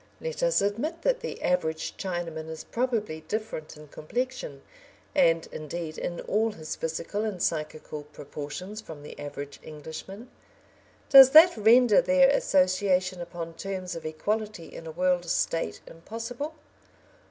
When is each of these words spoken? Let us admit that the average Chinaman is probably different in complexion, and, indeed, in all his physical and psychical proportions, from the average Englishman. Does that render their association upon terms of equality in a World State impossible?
Let 0.19 0.41
us 0.41 0.63
admit 0.63 1.03
that 1.03 1.19
the 1.19 1.39
average 1.43 1.95
Chinaman 1.95 2.49
is 2.49 2.63
probably 2.63 3.21
different 3.27 3.77
in 3.77 3.87
complexion, 3.89 4.63
and, 5.13 5.47
indeed, 5.51 5.99
in 5.99 6.21
all 6.21 6.53
his 6.53 6.75
physical 6.75 7.23
and 7.23 7.39
psychical 7.39 8.05
proportions, 8.05 8.81
from 8.81 9.03
the 9.03 9.19
average 9.19 9.59
Englishman. 9.61 10.31
Does 11.11 11.29
that 11.37 11.55
render 11.55 12.01
their 12.01 12.29
association 12.29 13.21
upon 13.21 13.53
terms 13.53 13.93
of 13.95 14.03
equality 14.03 14.73
in 14.73 14.87
a 14.87 14.91
World 14.91 15.25
State 15.25 15.81
impossible? 15.85 16.55